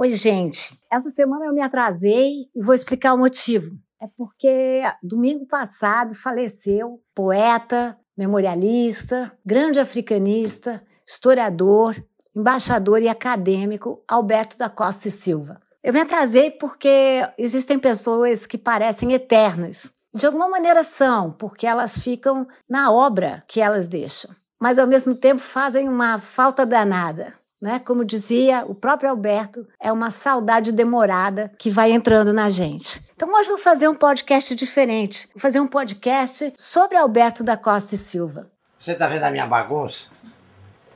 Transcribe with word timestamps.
Oi, 0.00 0.12
gente. 0.12 0.78
Essa 0.88 1.10
semana 1.10 1.46
eu 1.46 1.52
me 1.52 1.60
atrasei 1.60 2.48
e 2.54 2.62
vou 2.62 2.72
explicar 2.72 3.14
o 3.14 3.18
motivo. 3.18 3.76
É 4.00 4.06
porque 4.16 4.80
domingo 5.02 5.44
passado 5.44 6.14
faleceu 6.14 7.02
poeta, 7.12 7.98
memorialista, 8.16 9.36
grande 9.44 9.80
africanista, 9.80 10.80
historiador, 11.04 11.96
embaixador 12.32 13.02
e 13.02 13.08
acadêmico 13.08 14.00
Alberto 14.06 14.56
da 14.56 14.70
Costa 14.70 15.08
e 15.08 15.10
Silva. 15.10 15.60
Eu 15.82 15.92
me 15.92 16.00
atrasei 16.00 16.52
porque 16.52 17.28
existem 17.36 17.76
pessoas 17.76 18.46
que 18.46 18.56
parecem 18.56 19.12
eternas. 19.12 19.92
De 20.14 20.24
alguma 20.24 20.48
maneira 20.48 20.84
são, 20.84 21.32
porque 21.32 21.66
elas 21.66 21.98
ficam 21.98 22.46
na 22.70 22.92
obra 22.92 23.42
que 23.48 23.60
elas 23.60 23.88
deixam, 23.88 24.30
mas 24.60 24.78
ao 24.78 24.86
mesmo 24.86 25.12
tempo 25.16 25.40
fazem 25.42 25.88
uma 25.88 26.20
falta 26.20 26.64
danada. 26.64 27.34
Né? 27.60 27.80
Como 27.80 28.04
dizia 28.04 28.64
o 28.64 28.74
próprio 28.74 29.10
Alberto, 29.10 29.66
é 29.80 29.92
uma 29.92 30.10
saudade 30.10 30.70
demorada 30.70 31.50
que 31.58 31.70
vai 31.70 31.90
entrando 31.90 32.32
na 32.32 32.48
gente. 32.48 33.02
Então 33.14 33.32
hoje 33.32 33.48
vou 33.48 33.58
fazer 33.58 33.88
um 33.88 33.94
podcast 33.94 34.54
diferente. 34.54 35.28
Vou 35.34 35.40
fazer 35.40 35.58
um 35.58 35.66
podcast 35.66 36.52
sobre 36.56 36.96
Alberto 36.96 37.42
da 37.42 37.56
Costa 37.56 37.96
e 37.96 37.98
Silva. 37.98 38.48
Você 38.78 38.92
está 38.92 39.08
vendo 39.08 39.24
a 39.24 39.30
minha 39.30 39.46
bagunça? 39.46 40.08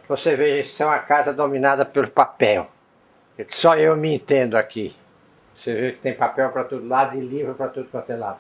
Você 0.08 0.36
vê, 0.36 0.62
isso 0.62 0.82
é 0.82 0.86
uma 0.86 1.00
casa 1.00 1.32
dominada 1.32 1.84
pelo 1.84 2.08
papel. 2.08 2.70
Só 3.48 3.76
eu 3.76 3.96
me 3.96 4.14
entendo 4.14 4.56
aqui. 4.56 4.94
Você 5.52 5.74
vê 5.74 5.92
que 5.92 5.98
tem 5.98 6.14
papel 6.14 6.50
para 6.50 6.64
todo 6.64 6.86
lado 6.86 7.16
e 7.16 7.20
livro 7.20 7.54
para 7.54 7.68
tudo 7.68 7.88
quanto 7.90 8.10
é 8.10 8.16
lado. 8.16 8.38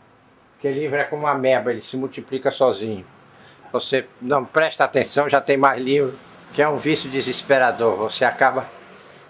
Porque 0.52 0.70
livro 0.70 0.96
é 0.96 1.04
como 1.04 1.22
uma 1.22 1.34
meba, 1.34 1.72
ele 1.72 1.82
se 1.82 1.96
multiplica 1.96 2.52
sozinho. 2.52 3.04
Você 3.72 4.06
não 4.20 4.44
presta 4.44 4.84
atenção, 4.84 5.28
já 5.28 5.40
tem 5.40 5.56
mais 5.56 5.82
livro 5.82 6.16
que 6.52 6.62
é 6.62 6.68
um 6.68 6.76
vício 6.76 7.10
desesperador. 7.10 7.96
Você 7.96 8.24
acaba 8.24 8.66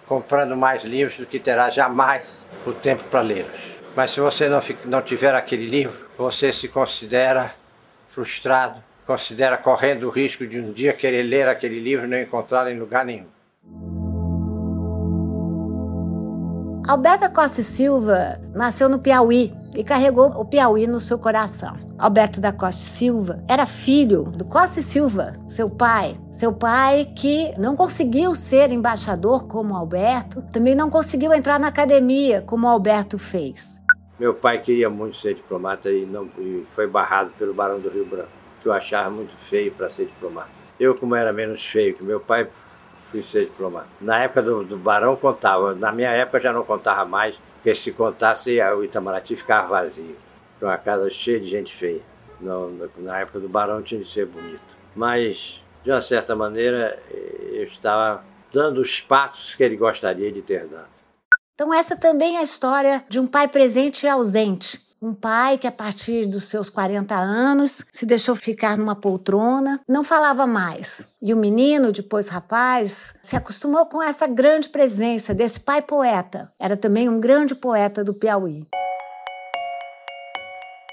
comprando 0.07 0.55
mais 0.55 0.83
livros 0.83 1.17
do 1.17 1.25
que 1.25 1.39
terá 1.39 1.69
jamais 1.69 2.39
o 2.65 2.73
tempo 2.73 3.03
para 3.05 3.21
lê-los. 3.21 3.73
Mas 3.95 4.11
se 4.11 4.19
você 4.19 4.49
não, 4.49 4.59
não 4.85 5.01
tiver 5.01 5.33
aquele 5.33 5.65
livro, 5.65 6.07
você 6.17 6.51
se 6.51 6.67
considera 6.67 7.53
frustrado, 8.09 8.83
considera 9.05 9.57
correndo 9.57 10.07
o 10.07 10.09
risco 10.09 10.45
de 10.45 10.59
um 10.59 10.71
dia 10.71 10.93
querer 10.93 11.23
ler 11.23 11.47
aquele 11.47 11.79
livro 11.79 12.05
e 12.05 12.09
não 12.09 12.19
encontrá-lo 12.19 12.69
em 12.69 12.79
lugar 12.79 13.05
nenhum. 13.05 13.27
Alberta 16.85 17.29
Costa 17.29 17.61
e 17.61 17.63
Silva 17.63 18.41
nasceu 18.53 18.89
no 18.89 18.99
Piauí 18.99 19.53
e 19.73 19.83
carregou 19.83 20.27
o 20.31 20.43
Piauí 20.43 20.85
no 20.85 20.99
seu 20.99 21.17
coração. 21.17 21.77
Alberto 21.97 22.41
da 22.41 22.51
Costa 22.51 22.81
Silva 22.81 23.43
era 23.47 23.65
filho 23.65 24.23
do 24.23 24.43
Costa 24.43 24.81
Silva, 24.81 25.33
seu 25.47 25.69
pai. 25.69 26.17
Seu 26.31 26.51
pai 26.51 27.05
que 27.15 27.53
não 27.57 27.75
conseguiu 27.75 28.33
ser 28.33 28.71
embaixador 28.71 29.47
como 29.47 29.75
Alberto, 29.75 30.41
também 30.51 30.75
não 30.75 30.89
conseguiu 30.89 31.33
entrar 31.33 31.59
na 31.59 31.67
academia 31.67 32.41
como 32.41 32.67
Alberto 32.67 33.17
fez. 33.17 33.79
Meu 34.19 34.33
pai 34.33 34.59
queria 34.59 34.89
muito 34.89 35.17
ser 35.17 35.35
diplomata 35.35 35.91
e, 35.91 36.05
não, 36.05 36.29
e 36.37 36.63
foi 36.67 36.87
barrado 36.87 37.31
pelo 37.37 37.53
Barão 37.53 37.79
do 37.79 37.89
Rio 37.89 38.05
Branco, 38.05 38.29
que 38.61 38.67
eu 38.67 38.73
achava 38.73 39.09
muito 39.09 39.35
feio 39.37 39.71
para 39.71 39.89
ser 39.89 40.05
diplomata. 40.05 40.49
Eu, 40.79 40.95
como 40.95 41.15
era 41.15 41.31
menos 41.31 41.65
feio 41.65 41.93
que 41.93 42.03
meu 42.03 42.19
pai, 42.19 42.47
fui 42.95 43.21
ser 43.21 43.45
diplomata. 43.45 43.87
Na 44.01 44.23
época 44.23 44.41
do, 44.41 44.63
do 44.63 44.77
Barão 44.77 45.15
contava, 45.15 45.75
na 45.75 45.91
minha 45.91 46.09
época 46.09 46.39
já 46.39 46.51
não 46.51 46.63
contava 46.63 47.05
mais, 47.05 47.39
porque 47.55 47.75
se 47.75 47.91
contasse 47.91 48.59
o 48.61 48.83
Itamaraty 48.83 49.35
ficava 49.35 49.67
vazio. 49.67 50.15
Era 50.63 50.71
uma 50.71 50.77
casa 50.77 51.09
cheia 51.09 51.41
de 51.41 51.49
gente 51.49 51.73
feia. 51.73 52.01
Na 52.97 53.19
época 53.19 53.37
do 53.41 53.49
Barão 53.49 53.81
tinha 53.81 53.99
de 53.99 54.07
ser 54.07 54.25
bonito. 54.25 54.61
Mas, 54.95 55.61
de 55.83 55.91
uma 55.91 55.99
certa 55.99 56.37
maneira, 56.37 56.97
eu 57.51 57.63
estava 57.63 58.23
dando 58.49 58.79
os 58.79 59.01
passos 59.01 59.55
que 59.55 59.63
ele 59.63 59.75
gostaria 59.75 60.31
de 60.31 60.41
ter 60.41 60.65
dado. 60.67 60.87
Então, 61.53 61.73
essa 61.73 61.97
também 61.97 62.37
é 62.37 62.39
a 62.39 62.43
história 62.43 63.03
de 63.09 63.19
um 63.19 63.27
pai 63.27 63.49
presente 63.49 64.05
e 64.05 64.09
ausente, 64.09 64.81
um 65.01 65.13
pai 65.13 65.57
que, 65.57 65.67
a 65.67 65.71
partir 65.71 66.27
dos 66.27 66.45
seus 66.45 66.69
40 66.69 67.13
anos, 67.13 67.83
se 67.91 68.05
deixou 68.05 68.33
ficar 68.33 68.77
numa 68.77 68.95
poltrona, 68.95 69.81
não 69.85 70.01
falava 70.01 70.47
mais. 70.47 71.05
E 71.21 71.33
o 71.33 71.37
menino, 71.37 71.91
depois 71.91 72.29
rapaz, 72.29 73.13
se 73.21 73.35
acostumou 73.35 73.85
com 73.85 74.01
essa 74.01 74.25
grande 74.27 74.69
presença 74.69 75.33
desse 75.33 75.59
pai 75.59 75.81
poeta. 75.81 76.53
Era 76.57 76.77
também 76.77 77.09
um 77.09 77.19
grande 77.19 77.53
poeta 77.53 78.01
do 78.01 78.13
Piauí. 78.13 78.65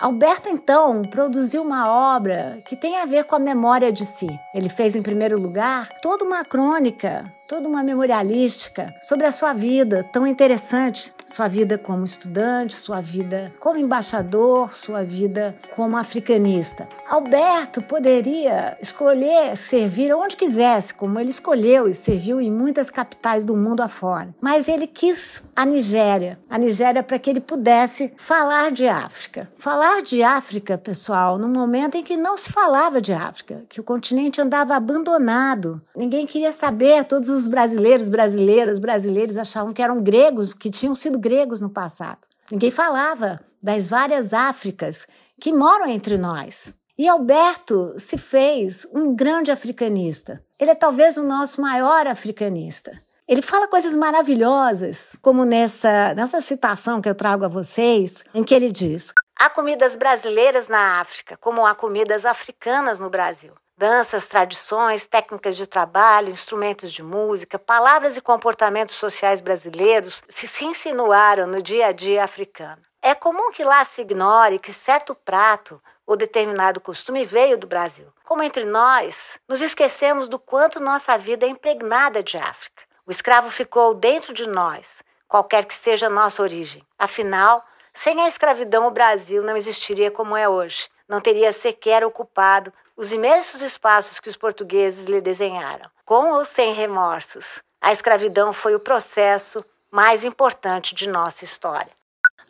Alberto, 0.01 0.49
então, 0.49 1.03
produziu 1.03 1.61
uma 1.63 2.17
obra 2.17 2.59
que 2.65 2.75
tem 2.75 2.97
a 2.97 3.05
ver 3.05 3.25
com 3.25 3.37
a 3.37 3.39
memória 3.39 3.93
de 3.93 4.07
si. 4.07 4.29
Ele 4.55 4.71
fez, 4.71 4.97
em 4.97 5.03
primeiro 5.03 5.39
lugar, 5.39 5.91
toda 6.01 6.25
uma 6.25 6.43
crônica 6.43 7.31
toda 7.51 7.69
uma 7.69 7.83
memorialística 7.83 8.95
sobre 9.03 9.27
a 9.27 9.33
sua 9.33 9.53
vida 9.53 10.09
tão 10.13 10.25
interessante, 10.25 11.13
sua 11.27 11.49
vida 11.49 11.77
como 11.77 12.05
estudante, 12.05 12.75
sua 12.75 13.01
vida 13.01 13.53
como 13.59 13.77
embaixador, 13.77 14.73
sua 14.73 15.03
vida 15.03 15.57
como 15.75 15.97
africanista. 15.97 16.89
Alberto 17.09 17.83
poderia 17.83 18.79
escolher 18.81 19.57
servir 19.57 20.15
onde 20.15 20.37
quisesse, 20.37 20.95
como 20.95 21.19
ele 21.19 21.31
escolheu 21.31 21.89
e 21.89 21.95
serviu 21.95 22.41
em 22.41 22.53
muitas 22.53 22.89
capitais 22.89 23.45
do 23.45 23.57
mundo 23.57 23.81
afora. 23.81 24.33
Mas 24.41 24.69
ele 24.69 24.87
quis 24.87 25.43
a 25.57 25.67
Nigéria, 25.67 26.39
a 26.49 26.57
Nigéria 26.57 27.03
para 27.03 27.19
que 27.19 27.31
ele 27.31 27.41
pudesse 27.41 28.13
falar 28.17 28.71
de 28.71 28.87
África. 28.87 29.51
Falar 29.59 30.03
de 30.03 30.23
África, 30.23 30.79
pessoal, 30.79 31.37
num 31.37 31.49
momento 31.49 31.97
em 31.97 32.05
que 32.05 32.17
não 32.17 32.37
se 32.37 32.53
falava 32.53 33.01
de 33.01 33.13
África, 33.13 33.65
que 33.69 33.81
o 33.81 33.85
continente 33.85 34.41
andava 34.41 34.77
abandonado. 34.77 35.83
Ninguém 35.97 36.29
queria 36.29 36.53
saber, 36.53 37.05
todos 37.07 37.29
os 37.29 37.40
os 37.41 37.49
brasileiros, 37.49 38.09
brasileiras, 38.09 38.79
brasileiros 38.79 39.37
achavam 39.39 39.73
que 39.73 39.83
eram 39.83 40.03
gregos, 40.03 40.53
que 40.53 40.71
tinham 40.71 40.95
sido 40.95 41.19
gregos 41.19 41.61
no 41.61 41.71
passado. 41.71 42.21
Ninguém 42.51 42.71
falava 42.71 43.41
das 43.63 43.89
várias 43.89 44.35
Áfricas 44.35 45.07
que 45.41 45.53
moram 45.53 45.87
entre 45.87 46.19
nós. 46.19 46.75
E 46.99 47.09
Alberto 47.09 47.95
se 47.99 48.19
fez 48.19 48.87
um 48.93 49.15
grande 49.15 49.51
africanista. 49.51 50.45
Ele 50.59 50.71
é 50.71 50.75
talvez 50.75 51.17
o 51.17 51.23
nosso 51.23 51.61
maior 51.61 52.07
africanista. 52.07 52.93
Ele 53.27 53.41
fala 53.41 53.69
coisas 53.69 53.95
maravilhosas, 53.95 55.17
como 55.23 55.45
nessa, 55.45 56.13
nessa 56.15 56.41
citação 56.41 57.01
que 57.01 57.09
eu 57.09 57.15
trago 57.15 57.45
a 57.45 57.49
vocês, 57.49 58.23
em 58.35 58.45
que 58.45 58.55
ele 58.55 58.71
diz: 58.71 59.15
Há 59.39 59.49
comidas 59.49 59.97
brasileiras 59.97 60.69
na 60.69 61.01
África, 61.01 61.37
como 61.39 61.65
há 61.65 61.75
comidas 61.75 62.27
africanas 62.27 62.99
no 62.99 63.09
Brasil 63.09 63.55
danças, 63.81 64.27
tradições, 64.27 65.07
técnicas 65.07 65.57
de 65.57 65.67
trabalho, 65.67 66.29
instrumentos 66.29 66.93
de 66.93 67.03
música, 67.03 67.59
palavras 67.59 68.15
e 68.15 68.21
comportamentos 68.21 68.95
sociais 68.95 69.41
brasileiros 69.41 70.23
se, 70.29 70.47
se 70.47 70.67
insinuaram 70.67 71.47
no 71.47 71.63
dia 71.63 71.87
a 71.87 71.93
dia 71.93 72.23
africano. 72.23 72.83
É 73.01 73.15
comum 73.15 73.51
que 73.51 73.65
lá 73.65 73.83
se 73.85 74.03
ignore 74.03 74.59
que 74.59 74.71
certo 74.71 75.15
prato 75.15 75.83
ou 76.07 76.15
determinado 76.15 76.79
costume 76.79 77.25
veio 77.25 77.57
do 77.57 77.67
Brasil. 77.67 78.07
Como 78.23 78.43
entre 78.43 78.67
nós, 78.67 79.41
nos 79.49 79.63
esquecemos 79.63 80.29
do 80.29 80.39
quanto 80.39 80.79
nossa 80.79 81.17
vida 81.17 81.47
é 81.47 81.49
impregnada 81.49 82.23
de 82.23 82.37
África. 82.37 82.83
O 83.07 83.11
escravo 83.11 83.49
ficou 83.49 83.95
dentro 83.95 84.35
de 84.35 84.47
nós, 84.47 85.03
qualquer 85.27 85.65
que 85.65 85.75
seja 85.75 86.09
a 86.09 86.11
nossa 86.11 86.43
origem. 86.43 86.83
Afinal, 86.99 87.65
sem 87.95 88.21
a 88.21 88.29
escravidão, 88.29 88.87
o 88.87 88.91
Brasil 88.91 89.43
não 89.43 89.57
existiria 89.57 90.11
como 90.11 90.37
é 90.37 90.47
hoje. 90.47 90.87
Não 91.09 91.19
teria 91.19 91.51
sequer 91.51 92.05
ocupado 92.05 92.71
os 93.01 93.15
imensos 93.15 93.63
espaços 93.63 94.21
que 94.21 94.29
os 94.29 94.37
portugueses 94.37 95.07
lhe 95.07 95.23
desenharam. 95.23 95.89
Com 96.05 96.35
ou 96.35 96.45
sem 96.45 96.75
remorsos, 96.75 97.63
a 97.81 97.93
escravidão 97.93 98.53
foi 98.53 98.75
o 98.75 98.79
processo 98.79 99.65
mais 99.91 100.23
importante 100.23 100.95
de 100.95 101.09
nossa 101.09 101.43
história. 101.43 101.91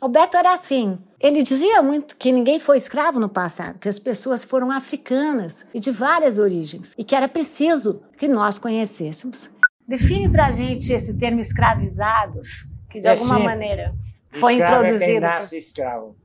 Alberto 0.01 0.35
era 0.35 0.53
assim. 0.53 0.99
Ele 1.21 1.41
dizia 1.41 1.81
muito 1.81 2.17
que 2.17 2.33
ninguém 2.33 2.59
foi 2.59 2.75
escravo 2.75 3.17
no 3.17 3.29
passado, 3.29 3.79
que 3.79 3.87
as 3.87 3.97
pessoas 3.97 4.43
foram 4.43 4.69
africanas 4.69 5.65
e 5.73 5.79
de 5.79 5.89
várias 5.89 6.37
origens, 6.37 6.93
e 6.97 7.03
que 7.05 7.15
era 7.15 7.29
preciso 7.29 8.03
que 8.17 8.27
nós 8.27 8.57
conhecêssemos. 8.57 9.49
Define 9.87 10.29
para 10.29 10.47
a 10.47 10.51
gente 10.51 10.91
esse 10.91 11.17
termo 11.17 11.39
escravizados, 11.39 12.67
que 12.89 12.99
de 12.99 13.07
é 13.07 13.11
alguma 13.11 13.37
sim. 13.37 13.43
maneira 13.45 13.95
foi 14.29 14.55
escravo 14.55 14.83
introduzido. 14.83 15.11
É 15.11 15.13
quem 15.13 15.19
nasce 15.21 15.57
escravo. 15.57 16.15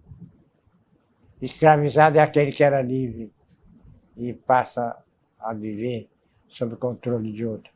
Escravizado 1.41 2.19
é 2.19 2.23
aquele 2.23 2.51
que 2.51 2.65
era 2.65 2.83
livre 2.83 3.36
e 4.17 4.33
passa 4.33 4.97
a 5.39 5.53
viver 5.53 6.09
sob 6.49 6.75
o 6.75 6.77
controle 6.77 7.33
de 7.33 7.45
outro. 7.45 7.73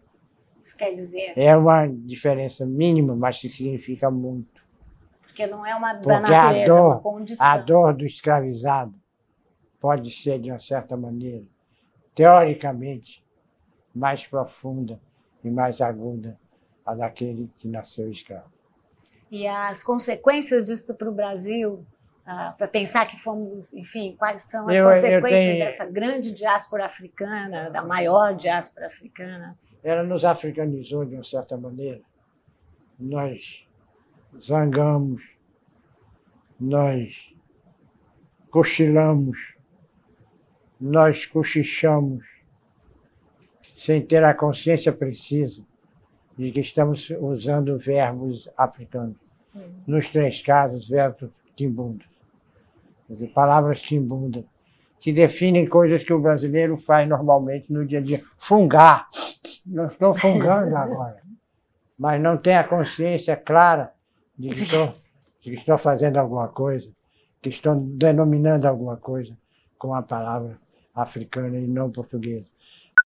Isso 0.64 0.76
quer 0.76 0.92
dizer? 0.92 1.32
É 1.36 1.56
uma 1.56 1.86
diferença 1.86 2.64
mínima, 2.64 3.14
mas 3.14 3.40
que 3.40 3.48
significa 3.48 4.10
muito. 4.10 4.62
Porque 5.22 5.46
não 5.46 5.64
é 5.64 5.74
uma 5.74 5.92
da 5.94 6.00
Porque 6.00 6.32
natureza, 6.32 6.62
a 6.62 6.66
dor, 6.66 6.78
é 6.78 6.82
uma 6.82 7.00
condição. 7.00 7.46
A 7.46 7.58
dor 7.58 7.94
do 7.94 8.06
escravizado 8.06 8.94
pode 9.80 10.10
ser, 10.10 10.38
de 10.38 10.50
uma 10.50 10.58
certa 10.58 10.96
maneira, 10.96 11.44
teoricamente, 12.14 13.24
mais 13.94 14.26
profunda 14.26 15.00
e 15.42 15.50
mais 15.50 15.80
aguda 15.80 16.38
a 16.84 16.94
daquele 16.94 17.50
que 17.56 17.68
nasceu 17.68 18.10
escravo. 18.10 18.50
E 19.30 19.46
as 19.46 19.84
consequências 19.84 20.66
disso 20.66 20.96
para 20.96 21.08
o 21.08 21.14
Brasil 21.14 21.86
ah, 22.26 22.54
para 22.56 22.68
pensar 22.68 23.06
que 23.06 23.18
fomos, 23.18 23.74
enfim, 23.74 24.14
quais 24.18 24.42
são 24.42 24.68
as 24.68 24.76
eu, 24.76 24.86
consequências 24.86 25.22
eu 25.22 25.52
tenho... 25.52 25.64
dessa 25.64 25.86
grande 25.86 26.32
diáspora 26.32 26.84
africana, 26.84 27.70
da 27.70 27.82
maior 27.82 28.34
diáspora 28.34 28.86
africana. 28.86 29.58
Ela 29.82 30.02
nos 30.02 30.24
africanizou 30.24 31.04
de 31.04 31.14
uma 31.14 31.24
certa 31.24 31.56
maneira. 31.56 32.00
Nós 32.98 33.66
zangamos, 34.38 35.22
nós 36.58 37.34
cochilamos, 38.50 39.54
nós 40.80 41.24
cochichamos, 41.24 42.24
sem 43.74 44.04
ter 44.04 44.22
a 44.22 44.34
consciência 44.34 44.92
precisa 44.92 45.64
de 46.36 46.52
que 46.52 46.60
estamos 46.60 47.10
usando 47.18 47.78
verbos 47.78 48.48
africanos. 48.56 49.16
Nos 49.86 50.08
três 50.10 50.42
casos, 50.42 50.88
verbos 50.88 51.30
timbundos. 53.16 53.34
palavras 53.34 53.80
timbundas, 53.80 54.44
que 54.98 55.12
definem 55.12 55.66
coisas 55.66 56.04
que 56.04 56.12
o 56.12 56.20
brasileiro 56.20 56.76
faz 56.76 57.08
normalmente 57.08 57.72
no 57.72 57.86
dia 57.86 57.98
a 57.98 58.02
dia. 58.02 58.22
Fungar. 58.38 59.08
Não 59.66 59.86
estou 59.86 60.14
fungando 60.14 60.76
agora. 60.76 61.20
Mas 61.98 62.20
não 62.20 62.36
tem 62.36 62.56
a 62.56 62.64
consciência 62.64 63.36
clara 63.36 63.92
de 64.38 64.48
que 64.48 64.62
estou, 64.62 64.94
de 65.40 65.50
que 65.50 65.56
estou 65.56 65.78
fazendo 65.78 66.16
alguma 66.16 66.48
coisa, 66.48 66.90
que 67.42 67.48
estou 67.48 67.74
denominando 67.74 68.66
alguma 68.66 68.96
coisa 68.96 69.36
com 69.78 69.94
a 69.94 70.02
palavra 70.02 70.58
africana 70.94 71.58
e 71.58 71.66
não 71.66 71.90
portuguesa. 71.90 72.46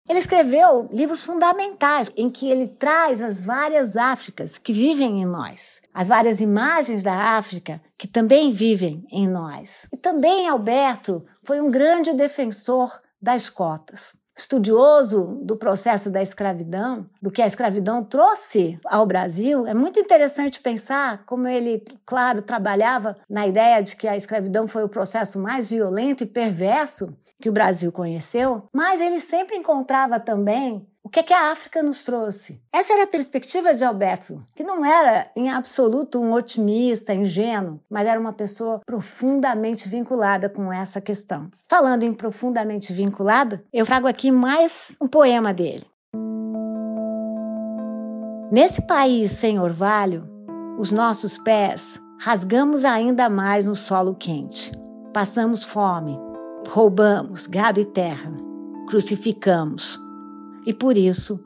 Ele 0.06 0.18
escreveu 0.18 0.86
livros 0.92 1.22
fundamentais 1.22 2.12
em 2.14 2.28
que 2.28 2.50
ele 2.50 2.68
traz 2.68 3.22
as 3.22 3.42
várias 3.42 3.96
Áfricas 3.96 4.58
que 4.58 4.70
vivem 4.70 5.22
em 5.22 5.24
nós, 5.24 5.80
as 5.94 6.08
várias 6.08 6.42
imagens 6.42 7.02
da 7.02 7.36
África 7.38 7.80
que 7.96 8.06
também 8.06 8.52
vivem 8.52 9.02
em 9.10 9.26
nós. 9.26 9.88
E 9.90 9.96
também 9.96 10.46
Alberto 10.46 11.24
foi 11.42 11.58
um 11.58 11.70
grande 11.70 12.12
defensor 12.12 13.00
das 13.20 13.48
cotas. 13.48 14.14
Estudioso 14.36 15.40
do 15.42 15.56
processo 15.56 16.10
da 16.10 16.20
escravidão, 16.20 17.08
do 17.22 17.30
que 17.30 17.40
a 17.40 17.46
escravidão 17.46 18.04
trouxe 18.04 18.78
ao 18.84 19.06
Brasil, 19.06 19.66
é 19.66 19.72
muito 19.72 19.98
interessante 19.98 20.60
pensar 20.60 21.24
como 21.24 21.46
ele, 21.46 21.82
claro, 22.04 22.42
trabalhava 22.42 23.16
na 23.30 23.46
ideia 23.46 23.80
de 23.80 23.96
que 23.96 24.08
a 24.08 24.16
escravidão 24.16 24.68
foi 24.68 24.84
o 24.84 24.88
processo 24.88 25.38
mais 25.38 25.70
violento 25.70 26.24
e 26.24 26.26
perverso 26.26 27.16
que 27.44 27.50
o 27.50 27.52
Brasil 27.52 27.92
conheceu, 27.92 28.62
mas 28.72 29.02
ele 29.02 29.20
sempre 29.20 29.54
encontrava 29.54 30.18
também 30.18 30.88
o 31.02 31.10
que, 31.10 31.20
é 31.20 31.22
que 31.22 31.34
a 31.34 31.52
África 31.52 31.82
nos 31.82 32.02
trouxe. 32.02 32.58
Essa 32.72 32.94
era 32.94 33.02
a 33.02 33.06
perspectiva 33.06 33.74
de 33.74 33.84
Alberto, 33.84 34.42
que 34.56 34.64
não 34.64 34.82
era 34.82 35.30
em 35.36 35.50
absoluto 35.50 36.18
um 36.18 36.32
otimista, 36.32 37.12
ingênuo, 37.12 37.78
mas 37.90 38.08
era 38.08 38.18
uma 38.18 38.32
pessoa 38.32 38.80
profundamente 38.86 39.90
vinculada 39.90 40.48
com 40.48 40.72
essa 40.72 41.02
questão. 41.02 41.50
Falando 41.68 42.02
em 42.02 42.14
profundamente 42.14 42.94
vinculada, 42.94 43.62
eu 43.70 43.84
trago 43.84 44.06
aqui 44.06 44.30
mais 44.30 44.96
um 44.98 45.06
poema 45.06 45.52
dele. 45.52 45.84
Nesse 48.50 48.80
país 48.86 49.32
sem 49.32 49.60
orvalho, 49.60 50.26
os 50.78 50.90
nossos 50.90 51.36
pés 51.36 52.00
rasgamos 52.18 52.86
ainda 52.86 53.28
mais 53.28 53.66
no 53.66 53.76
solo 53.76 54.14
quente. 54.14 54.72
Passamos 55.12 55.62
fome, 55.62 56.18
roubamos 56.68 57.46
gado 57.46 57.80
e 57.80 57.84
terra, 57.84 58.32
crucificamos 58.88 59.98
e 60.66 60.72
por 60.72 60.96
isso 60.96 61.42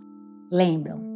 lembram. 0.51 1.09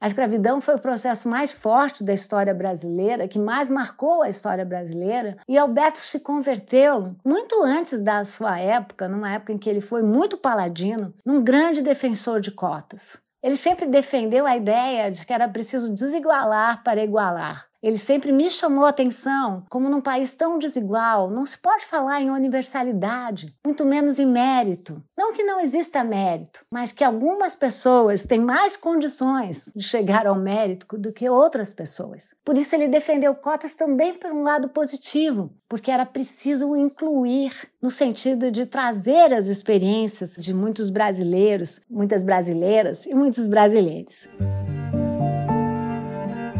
A 0.00 0.06
escravidão 0.06 0.60
foi 0.60 0.76
o 0.76 0.80
processo 0.80 1.28
mais 1.28 1.52
forte 1.52 2.04
da 2.04 2.12
história 2.12 2.54
brasileira, 2.54 3.26
que 3.26 3.38
mais 3.38 3.68
marcou 3.68 4.22
a 4.22 4.28
história 4.28 4.64
brasileira, 4.64 5.36
e 5.48 5.58
Alberto 5.58 5.98
se 5.98 6.20
converteu 6.20 7.16
muito 7.24 7.62
antes 7.64 7.98
da 7.98 8.24
sua 8.24 8.60
época, 8.60 9.08
numa 9.08 9.32
época 9.32 9.52
em 9.52 9.58
que 9.58 9.68
ele 9.68 9.80
foi 9.80 10.02
muito 10.02 10.36
paladino, 10.36 11.12
num 11.26 11.42
grande 11.42 11.82
defensor 11.82 12.40
de 12.40 12.52
cotas. 12.52 13.20
Ele 13.42 13.56
sempre 13.56 13.86
defendeu 13.86 14.46
a 14.46 14.56
ideia 14.56 15.10
de 15.10 15.26
que 15.26 15.32
era 15.32 15.48
preciso 15.48 15.92
desigualar 15.92 16.82
para 16.84 17.02
igualar. 17.02 17.67
Ele 17.80 17.96
sempre 17.98 18.32
me 18.32 18.50
chamou 18.50 18.84
a 18.84 18.88
atenção 18.88 19.64
como 19.70 19.88
num 19.88 20.00
país 20.00 20.32
tão 20.32 20.58
desigual 20.58 21.30
não 21.30 21.46
se 21.46 21.56
pode 21.56 21.86
falar 21.86 22.20
em 22.20 22.30
universalidade, 22.30 23.54
muito 23.64 23.84
menos 23.84 24.18
em 24.18 24.26
mérito. 24.26 25.00
Não 25.16 25.32
que 25.32 25.44
não 25.44 25.60
exista 25.60 26.02
mérito, 26.02 26.64
mas 26.72 26.90
que 26.90 27.04
algumas 27.04 27.54
pessoas 27.54 28.22
têm 28.22 28.40
mais 28.40 28.76
condições 28.76 29.70
de 29.76 29.84
chegar 29.84 30.26
ao 30.26 30.34
mérito 30.34 30.98
do 30.98 31.12
que 31.12 31.30
outras 31.30 31.72
pessoas. 31.72 32.34
Por 32.44 32.58
isso 32.58 32.74
ele 32.74 32.88
defendeu 32.88 33.32
cotas 33.34 33.74
também 33.74 34.14
por 34.14 34.32
um 34.32 34.42
lado 34.42 34.68
positivo, 34.70 35.52
porque 35.68 35.90
era 35.90 36.04
preciso 36.04 36.74
incluir 36.74 37.52
no 37.80 37.90
sentido 37.90 38.50
de 38.50 38.66
trazer 38.66 39.32
as 39.32 39.46
experiências 39.46 40.34
de 40.36 40.52
muitos 40.52 40.90
brasileiros, 40.90 41.80
muitas 41.88 42.24
brasileiras 42.24 43.06
e 43.06 43.14
muitos 43.14 43.46
brasileiros. 43.46 44.26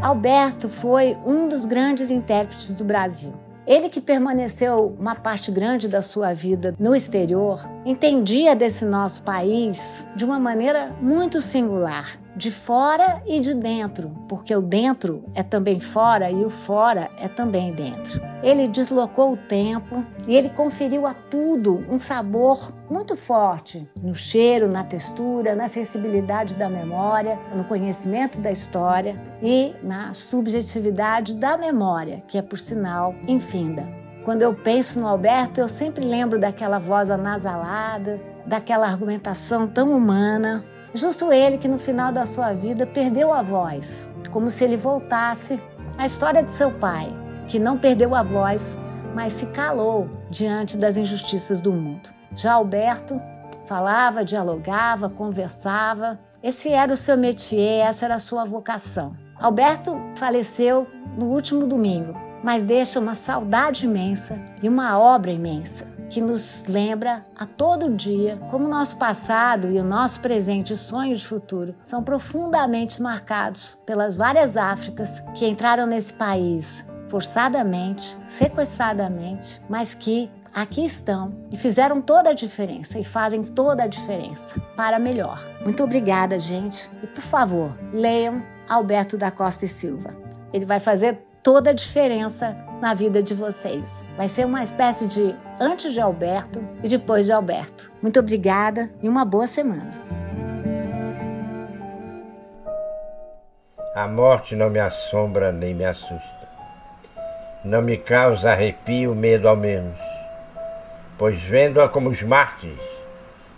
Alberto 0.00 0.68
foi 0.68 1.18
um 1.26 1.48
dos 1.48 1.64
grandes 1.64 2.08
intérpretes 2.08 2.72
do 2.72 2.84
Brasil. 2.84 3.32
Ele 3.66 3.88
que 3.88 4.00
permaneceu 4.00 4.94
uma 4.98 5.16
parte 5.16 5.50
grande 5.50 5.88
da 5.88 6.00
sua 6.00 6.32
vida 6.32 6.74
no 6.78 6.94
exterior, 6.94 7.68
entendia 7.84 8.54
desse 8.54 8.84
nosso 8.84 9.22
país 9.22 10.06
de 10.14 10.24
uma 10.24 10.38
maneira 10.38 10.94
muito 11.02 11.40
singular 11.42 12.16
de 12.38 12.52
fora 12.52 13.20
e 13.26 13.40
de 13.40 13.52
dentro, 13.52 14.10
porque 14.28 14.54
o 14.54 14.62
dentro 14.62 15.24
é 15.34 15.42
também 15.42 15.80
fora 15.80 16.30
e 16.30 16.44
o 16.44 16.50
fora 16.50 17.10
é 17.18 17.26
também 17.26 17.72
dentro. 17.72 18.20
Ele 18.44 18.68
deslocou 18.68 19.32
o 19.32 19.36
tempo 19.36 20.04
e 20.26 20.36
ele 20.36 20.48
conferiu 20.50 21.04
a 21.04 21.12
tudo 21.12 21.84
um 21.90 21.98
sabor 21.98 22.72
muito 22.88 23.16
forte 23.16 23.86
no 24.00 24.14
cheiro, 24.14 24.70
na 24.70 24.84
textura, 24.84 25.56
na 25.56 25.66
sensibilidade 25.66 26.54
da 26.54 26.68
memória, 26.68 27.36
no 27.56 27.64
conhecimento 27.64 28.40
da 28.40 28.52
história 28.52 29.20
e 29.42 29.74
na 29.82 30.14
subjetividade 30.14 31.34
da 31.34 31.58
memória, 31.58 32.22
que 32.28 32.38
é 32.38 32.42
por 32.42 32.58
sinal 32.58 33.16
infinda. 33.26 33.84
Quando 34.24 34.42
eu 34.42 34.54
penso 34.54 35.00
no 35.00 35.08
Alberto, 35.08 35.58
eu 35.58 35.68
sempre 35.68 36.04
lembro 36.04 36.38
daquela 36.38 36.78
voz 36.78 37.10
anasalada, 37.10 38.20
daquela 38.46 38.86
argumentação 38.86 39.66
tão 39.66 39.90
humana, 39.90 40.64
Justo 40.94 41.32
ele 41.32 41.58
que 41.58 41.68
no 41.68 41.78
final 41.78 42.10
da 42.10 42.24
sua 42.24 42.52
vida 42.52 42.86
perdeu 42.86 43.32
a 43.32 43.42
voz, 43.42 44.10
como 44.30 44.48
se 44.48 44.64
ele 44.64 44.76
voltasse 44.76 45.60
à 45.98 46.06
história 46.06 46.42
de 46.42 46.50
seu 46.50 46.70
pai, 46.70 47.12
que 47.46 47.58
não 47.58 47.76
perdeu 47.76 48.14
a 48.14 48.22
voz, 48.22 48.76
mas 49.14 49.34
se 49.34 49.46
calou 49.46 50.08
diante 50.30 50.76
das 50.76 50.96
injustiças 50.96 51.60
do 51.60 51.72
mundo. 51.72 52.08
Já 52.34 52.54
Alberto 52.54 53.20
falava, 53.66 54.24
dialogava, 54.24 55.10
conversava. 55.10 56.18
Esse 56.42 56.70
era 56.70 56.92
o 56.92 56.96
seu 56.96 57.18
métier, 57.18 57.86
essa 57.86 58.06
era 58.06 58.14
a 58.14 58.20
sua 58.20 58.44
vocação. 58.44 59.14
Alberto 59.38 59.94
faleceu 60.16 60.86
no 61.18 61.26
último 61.26 61.66
domingo, 61.66 62.14
mas 62.42 62.62
deixa 62.62 62.98
uma 62.98 63.14
saudade 63.14 63.84
imensa 63.84 64.38
e 64.62 64.68
uma 64.68 64.98
obra 64.98 65.30
imensa 65.30 65.97
que 66.10 66.20
nos 66.20 66.64
lembra 66.66 67.24
a 67.36 67.46
todo 67.46 67.94
dia 67.94 68.38
como 68.50 68.66
o 68.66 68.70
nosso 68.70 68.96
passado 68.96 69.70
e 69.70 69.78
o 69.78 69.84
nosso 69.84 70.20
presente 70.20 70.72
e 70.72 70.76
sonhos 70.76 71.20
de 71.20 71.26
futuro 71.26 71.74
são 71.82 72.02
profundamente 72.02 73.00
marcados 73.00 73.78
pelas 73.86 74.16
várias 74.16 74.56
Áfricas 74.56 75.22
que 75.34 75.46
entraram 75.46 75.86
nesse 75.86 76.12
país 76.12 76.86
forçadamente, 77.08 78.16
sequestradamente, 78.26 79.60
mas 79.68 79.94
que 79.94 80.30
aqui 80.52 80.84
estão 80.84 81.34
e 81.50 81.56
fizeram 81.56 82.00
toda 82.00 82.30
a 82.30 82.34
diferença 82.34 82.98
e 82.98 83.04
fazem 83.04 83.42
toda 83.42 83.84
a 83.84 83.86
diferença 83.86 84.60
para 84.76 84.98
melhor. 84.98 85.42
Muito 85.62 85.82
obrigada, 85.82 86.38
gente. 86.38 86.90
E 87.02 87.06
por 87.06 87.22
favor, 87.22 87.76
leiam 87.92 88.42
Alberto 88.68 89.16
da 89.16 89.30
Costa 89.30 89.64
e 89.64 89.68
Silva. 89.68 90.14
Ele 90.52 90.64
vai 90.64 90.80
fazer 90.80 91.27
toda 91.48 91.70
a 91.70 91.72
diferença 91.72 92.54
na 92.78 92.92
vida 92.92 93.22
de 93.22 93.32
vocês. 93.32 93.90
Vai 94.18 94.28
ser 94.28 94.44
uma 94.44 94.62
espécie 94.62 95.06
de 95.06 95.34
antes 95.58 95.94
de 95.94 95.98
Alberto 95.98 96.62
e 96.82 96.88
depois 96.90 97.24
de 97.24 97.32
Alberto. 97.32 97.90
Muito 98.02 98.20
obrigada 98.20 98.90
e 99.02 99.08
uma 99.08 99.24
boa 99.24 99.46
semana. 99.46 99.90
A 103.94 104.06
morte 104.06 104.54
não 104.54 104.68
me 104.68 104.78
assombra 104.78 105.50
nem 105.50 105.72
me 105.72 105.86
assusta. 105.86 106.48
Não 107.64 107.80
me 107.80 107.96
causa 107.96 108.50
arrepio, 108.50 109.14
medo 109.14 109.48
ao 109.48 109.56
menos. 109.56 109.98
Pois 111.16 111.40
vendo-a 111.40 111.88
como 111.88 112.10
os 112.10 112.22
mártires, 112.22 112.86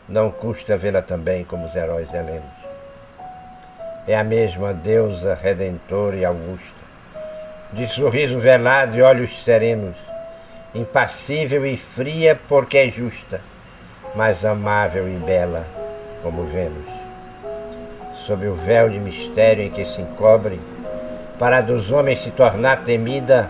não 0.09 0.31
custa 0.31 0.79
vê-la 0.79 1.03
também 1.03 1.45
como 1.45 1.67
os 1.67 1.75
heróis 1.75 2.15
helenos. 2.15 2.61
É 4.07 4.17
a 4.17 4.23
mesma 4.23 4.73
deusa 4.73 5.35
redentora 5.35 6.15
e 6.15 6.25
augusta 6.25 6.80
de 7.73 7.87
sorriso 7.87 8.39
velado 8.39 8.97
e 8.97 9.03
olhos 9.03 9.45
serenos, 9.45 9.95
impassível 10.75 11.65
e 11.65 11.77
fria 11.77 12.39
porque 12.49 12.79
é 12.79 12.89
justa, 12.89 13.41
mas 14.15 14.45
amável 14.45 15.09
e 15.09 15.17
bela 15.19 15.65
como 16.23 16.45
Vênus. 16.45 16.91
Sob 18.27 18.47
o 18.47 18.55
véu 18.55 18.89
de 18.89 18.99
mistério 18.99 19.65
em 19.65 19.71
que 19.71 19.85
se 19.85 20.01
encobre, 20.01 20.61
para 21.39 21.61
dos 21.61 21.91
homens 21.91 22.23
se 22.23 22.31
tornar 22.31 22.85
temida, 22.85 23.49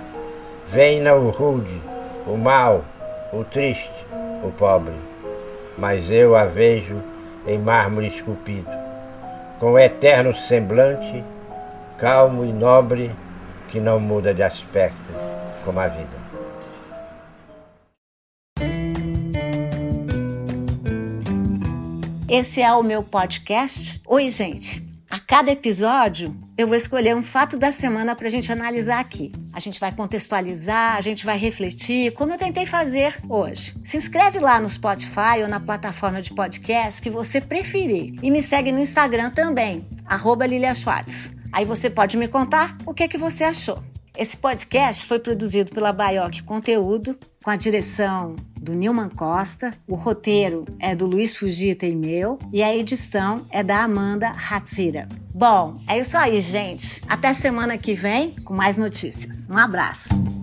vem-na 0.69 1.15
o 1.15 1.31
rude, 1.31 1.81
o 2.27 2.37
mau, 2.37 2.85
o 3.33 3.43
triste, 3.43 4.07
o 4.45 4.51
pobre. 4.53 4.95
Mas 5.77 6.11
eu 6.11 6.37
a 6.37 6.45
vejo 6.45 7.03
em 7.47 7.59
mármore 7.59 8.07
esculpido, 8.07 8.71
com 9.59 9.79
eterno 9.79 10.35
semblante, 10.35 11.25
calmo 11.99 12.45
e 12.45 12.53
nobre, 12.53 13.11
que 13.71 13.81
não 13.81 14.01
muda 14.01 14.35
de 14.35 14.43
aspecto 14.43 14.97
como 15.65 15.79
a 15.81 15.89
vida. 15.89 16.19
Esse 22.29 22.63
é 22.63 22.73
o 22.73 22.83
meu 22.83 23.03
podcast. 23.03 24.01
Oi, 24.07 24.31
gente. 24.31 24.89
A 25.11 25.19
cada 25.19 25.51
episódio, 25.51 26.37
eu 26.57 26.69
vou 26.69 26.77
escolher 26.77 27.17
um 27.17 27.25
fato 27.25 27.57
da 27.57 27.73
semana 27.73 28.15
para 28.15 28.29
a 28.29 28.31
gente 28.31 28.53
analisar 28.53 29.01
aqui. 29.01 29.33
A 29.53 29.59
gente 29.59 29.81
vai 29.81 29.91
contextualizar, 29.91 30.97
a 30.97 31.01
gente 31.01 31.27
vai 31.27 31.37
refletir, 31.37 32.13
como 32.13 32.33
eu 32.33 32.39
tentei 32.39 32.65
fazer 32.65 33.17
hoje. 33.29 33.75
Se 33.85 33.97
inscreve 33.97 34.39
lá 34.39 34.61
no 34.61 34.71
Spotify 34.71 35.43
ou 35.43 35.49
na 35.49 35.59
plataforma 35.59 36.23
de 36.23 36.33
podcast 36.33 37.03
que 37.03 37.11
você 37.11 37.41
preferir. 37.41 38.15
E 38.23 38.31
me 38.31 38.41
segue 38.41 38.71
no 38.71 38.79
Instagram 38.79 39.31
também, 39.31 39.85
arroba 40.07 40.47
Lilia 40.47 40.73
Schwartz. 40.75 41.40
Aí 41.53 41.65
você 41.65 41.91
pode 41.91 42.17
me 42.17 42.29
contar 42.29 42.75
o 42.87 42.95
que, 42.95 43.03
é 43.03 43.09
que 43.09 43.19
você 43.19 43.45
achou. 43.45 43.83
Esse 44.17 44.37
podcast 44.37 45.07
foi 45.07 45.19
produzido 45.19 45.73
pela 45.73 45.93
Baioc 45.93 46.43
Conteúdo, 46.43 47.17
com 47.43 47.51
a 47.51 47.57
direção 47.57 48.37
do 48.61 48.75
Nilman 48.75 49.09
Costa, 49.09 49.71
o 49.89 49.95
roteiro 49.95 50.67
é 50.79 50.95
do 50.95 51.07
Luiz 51.07 51.37
Fugita 51.37 51.87
e 51.87 51.95
meu, 51.95 52.39
e 52.53 52.63
a 52.63 52.75
edição 52.77 53.47
é 53.51 53.63
da 53.63 53.83
Amanda 53.83 54.33
Hatsira. 54.51 55.07
Bom, 55.35 55.81
é 55.89 55.99
isso 55.99 56.19
aí, 56.19 56.41
gente. 56.41 57.01
Até 57.09 57.33
semana 57.33 57.79
que 57.79 57.95
vem 57.95 58.33
com 58.45 58.55
mais 58.55 58.77
notícias. 58.77 59.49
Um 59.49 59.57
abraço. 59.57 60.40